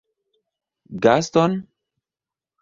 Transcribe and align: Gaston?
Gaston? 1.03 1.67